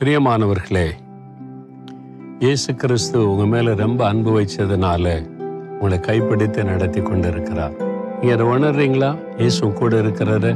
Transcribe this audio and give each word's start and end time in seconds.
பிரியமானவர்களே 0.00 0.84
இயேசு 2.38 2.74
கிறிஸ்து 2.74 3.30
உங்க 3.30 3.46
மேல 3.46 3.74
ரொம்ப 3.74 4.06
அன்பு 4.06 4.40
வச்சதுனால 4.40 5.24
உங்களை 5.72 6.00
கைப்பிடித்து 6.00 6.64
நடத்தி 6.64 7.00
கொண்டு 7.00 7.28
இருக்கிறார் 7.28 7.72
நீங்க 8.20 8.32
அதை 8.34 8.46
உணர்றீங்களா? 8.46 9.18
இயேசு 9.38 9.72
கூட 9.72 9.96
இருக்கிறத 9.96 10.46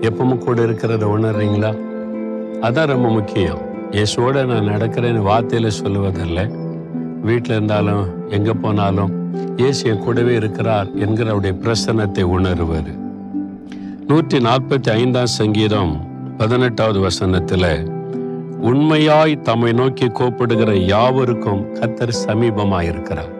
எப்பவும் 0.00 0.38
கூட 0.38 0.62
இருக்கிறத 0.62 1.04
உணர்றீங்களா? 1.04 1.74
அதான் 2.60 2.86
ரொம்ப 2.86 3.08
முக்கியம். 3.08 3.60
இயேசுவோட 3.90 4.46
நான் 4.46 4.68
நடக்கிறேன்னு 4.68 5.28
வார்த்தையில 5.28 5.70
சொல்லுவதில்லை. 5.82 6.46
வீட்டில் 7.22 7.56
இருந்தாலும் 7.56 8.28
எங்க 8.28 8.54
போனாலும் 8.54 9.12
இயேசு 9.56 9.88
என் 9.88 9.98
கூடவே 9.98 10.34
இருக்கிறார் 10.34 10.86
என்கிற 10.94 11.30
அவருடைய 11.30 11.56
பிரசன்னத்தை 11.60 12.22
உணர்வது 12.22 12.90
நூற்றி 14.06 14.38
நாற்பத்தி 14.38 14.90
ஐந்தாம் 14.90 15.26
சங்கீதம் 15.26 15.92
பதினெட்டாவது 16.36 17.00
வசனத்தில் 17.00 18.01
உண்மையாய் 18.70 19.40
தம்மை 19.40 19.72
நோக்கி 19.72 20.06
கூப்பிடுகிற 20.08 20.74
யாவருக்கும் 20.74 21.62
கத்தர் 21.78 22.12
சமீபமாக 22.26 22.82
இருக்கிறார் 22.82 23.32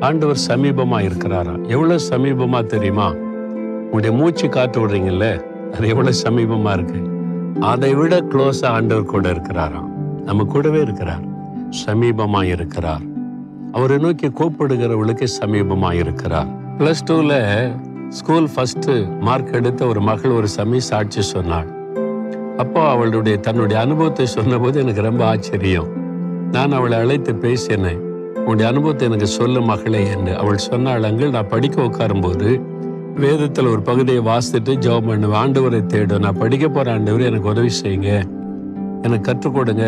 ஆண்டவர் 0.00 0.40
சமீபமாக 0.48 1.06
இருக்கிறாரா 1.08 1.54
எவ்வளவு 1.68 2.00
சமீபமா 2.10 2.66
தெரியுமா? 2.66 3.06
உங்களுடைய 3.84 4.16
மூச்சு 4.16 4.48
காத்து 4.48 4.86
விடுறீங்கல்ல? 4.86 5.26
அது 5.74 5.88
எவ்வளவு 5.88 6.16
சமீபமா 6.24 6.72
இருக்கு? 6.72 7.00
அதை 7.60 7.94
விட 7.94 8.16
க்ளோஸா 8.32 8.66
ஆண்டவர் 8.66 9.04
கூட 9.04 9.32
இருக்கிறாராம் 9.32 9.88
நம்ம 10.24 10.44
கூடவே 10.44 10.80
இருக்கிறார். 10.80 11.24
சமீபமாக 11.86 12.42
இருக்கிறார் 12.42 13.04
அவரை 13.72 13.98
நோக்கி 13.98 14.28
கூப்பிடுகிறவளுக்கு 14.28 15.28
சமீபமாக 15.40 15.92
இருக்கிறார் 15.92 16.46
பிளஸ் 16.78 17.06
டூல 17.10 17.32
ஸ்கூல் 18.08 18.48
ஃபர்ஸ்ட் 18.54 18.90
மார்க் 19.20 19.52
எடுத்த 19.52 19.86
ஒரு 19.86 20.00
மகள் 20.00 20.30
ஒரு 20.30 20.48
சமய 20.48 20.80
சாட்சி 20.80 21.22
சொன்னாள். 21.22 21.70
அப்போ 22.56 22.88
அவளுடைய 22.88 23.36
தன்னுடைய 23.36 23.82
அனுபவத்தை 23.82 24.26
சொன்னபோது 24.26 24.80
எனக்கு 24.80 25.02
ரொம்ப 25.02 25.26
ஆச்சரியம். 25.26 25.88
நான் 26.52 26.72
அவளை 26.72 26.98
அழைத்து 26.98 27.34
பேசினேன். 27.34 28.00
உன்னுடைய 28.34 28.70
அனுபவத்தை 28.70 29.08
எனக்கு 29.08 29.26
சொல்ல 29.26 29.60
மகளே 29.60 30.10
என்று 30.10 30.36
அவள் 30.36 30.56
சொன்னாள் 30.56 31.02
அங்கே 31.02 31.28
நான் 31.28 31.48
படிக்க 31.48 31.82
உட்காரும்போது 31.82 32.48
வேதத்தில் 33.16 33.66
ஒரு 33.66 33.82
பகுதியை 33.82 34.22
வாசித்துட்டு 34.24 34.72
ஜெபம் 34.86 35.06
பண்ணுவேன் 35.06 35.40
ஆண்டவரை 35.42 35.86
தேடும் 35.86 36.18
நான் 36.18 36.38
படிக்க 36.38 36.68
போகிற 36.68 36.92
ஆண்டவர் 36.92 37.20
எனக்கு 37.20 37.48
உதவி 37.48 37.70
செய்யுங்க. 37.82 38.12
எனக்கு 39.02 39.20
கற்றுக் 39.20 39.54
கொடுங்க. 39.54 39.84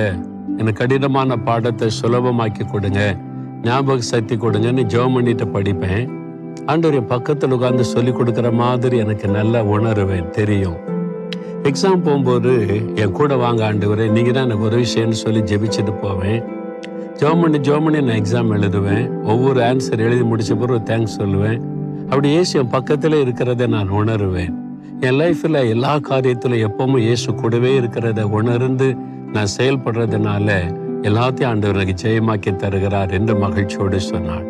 எனக்கு 0.58 0.72
கடினமான 0.72 1.36
பாடத்தை 1.36 1.88
சுலபமாக்கி 2.02 2.70
கொடுங்க. 2.70 3.16
ஞாபக 3.62 4.00
சக்தி 4.00 4.36
கொடுங்கன்னு 4.36 4.84
ஜெபம் 4.94 5.12
பண்ணிட்டு 5.12 5.44
படிப்பேன். 5.44 6.04
ஆண்டவர் 6.66 7.04
பக்கத்தில் 7.04 7.50
உட்காந்து 7.50 7.80
சொல்லி 7.80 8.10
கொடுக்குற 8.10 8.52
மாதிரி 8.52 8.98
எனக்கு 8.98 9.28
நல்லா 9.28 9.62
உணருவேன். 9.62 10.30
தெரியும். 10.30 10.78
எக்ஸாம் 11.68 12.02
போகும்போது 12.06 12.52
என் 13.02 13.14
கூட 13.18 13.36
வாங்க 13.42 13.60
ஆண்டவரே 13.68 14.04
நீங்க 14.16 14.30
தான் 14.32 14.46
எனக்கு 14.48 14.66
உதவி 14.68 14.86
செய்யணும்னு 14.92 15.20
சொல்லி 15.22 15.40
ஜெபிச்சுட்டு 15.50 15.92
போவேன். 16.02 16.40
ஜெபம் 17.20 17.42
பண்ணி 17.42 17.58
பண்ணி 17.84 18.00
நான் 18.08 18.18
எக்ஸாம் 18.22 18.52
எழுதுவேன். 18.56 19.04
ஒவ்வொரு 19.32 19.60
ஆன்சர் 19.68 20.02
எழுதி 20.06 20.24
முடிச்ச 20.30 20.54
பிறகு 20.60 20.80
தேங்க்ஸ் 20.90 21.16
சொல்லுவேன். 21.20 21.58
அப்படி 22.08 22.28
இயேசு 22.34 22.52
என் 22.60 22.72
பக்கத்தில் 22.74 23.16
இருக்கிறத 23.22 23.66
நான் 23.74 23.90
உணருவேன். 24.00 24.52
என் 25.06 25.18
லைஃப்பில் 25.20 25.60
எல்லா 25.74 25.94
காரியத்திலும் 26.10 26.64
எப்பவும் 26.68 27.04
இயேசு 27.06 27.34
கூடவே 27.34 27.72
இருக்கிறத 27.80 28.22
உணர்ந்து 28.40 28.88
நான் 29.36 29.54
செயல்படுறதுனால 29.56 30.58
எல்லாத்தையும் 31.08 31.50
ஆண்டவர் 31.52 31.80
எனக்கு 31.80 31.96
ஜெயமாக்கி 32.04 32.52
தருகிறார் 32.56 33.14
என்று 33.20 33.34
மகிழ்ச்சியோடு 33.44 34.00
சொன்னார். 34.12 34.46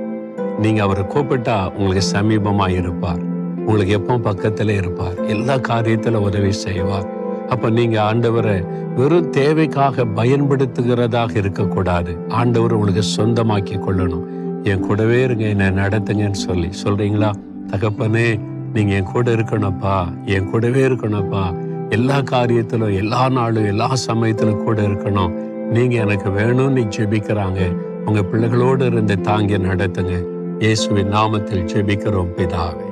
நீங்கள் 0.64 0.86
அவரை 0.89 1.06
கூப்பிட்டா 1.14 1.56
உங்களுக்கு 1.77 2.05
சமீபமாக 2.17 2.78
இருப்பார் 2.83 3.23
உங்களுக்கு 3.67 3.95
எப்போ 3.95 4.33
பக்கத்துல 4.33 4.69
இருப்பார். 4.69 5.25
எல்லா 5.25 5.55
காரியத்துல 5.55 6.14
உதவி 6.14 6.53
செய்வார். 6.53 7.14
அப்ப 7.48 7.70
நீங்க 7.70 8.03
ஆண்டவரை 8.03 8.67
வெறும் 8.95 9.31
தேவைக்காக 9.31 10.05
பயன்படுத்துகிறதாக 10.05 11.36
இருக்கக்கூடாது. 11.36 12.17
ஆண்டவர் 12.28 12.73
உங்களுக்கு 12.73 13.03
சொந்தமாக்கி 13.17 13.78
கொள்ளணும். 13.78 14.25
என் 14.64 14.81
கூடவே 14.81 15.23
இருங்க 15.23 15.45
என்னை 15.45 15.67
நடத்துங்கன்னு 15.67 16.31
சொல்லி. 16.31 16.70
சொல்றீங்களா? 16.84 17.33
தகப்பனே 17.70 18.40
நீங்க 18.73 18.95
என் 18.95 19.02
கூட 19.02 19.30
இருக்கணும்ப்பா. 19.30 20.24
என் 20.24 20.51
கூடவே 20.51 20.80
இருக்கணும்ப்பா. 20.80 21.64
எல்லா 21.89 22.19
காரியத்திலும் 22.19 22.96
எல்லா 22.96 23.29
நாளும் 23.29 23.64
எல்லா 23.64 23.95
சமயத்திலும் 23.95 24.64
கூட 24.64 24.80
இருக்கணும். 24.80 25.30
நீங்க 25.70 25.96
எனக்கு 25.96 26.30
வேணும்னு 26.30 26.89
ஜெபிக்கிறாங்க. 26.98 27.77
உங்க 28.07 28.23
பிள்ளைகளோடு 28.23 28.86
இருந்து 28.86 29.20
தாங்கி 29.20 29.58
நடத்துங்க. 29.58 30.24
இயேசுவின் 30.58 31.13
நாமத்தில் 31.13 31.69
ஜெபிக்கிறோம் 31.74 32.29
பிதாவே. 32.36 32.86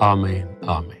Amen. 0.00 0.56
Amen. 0.64 0.99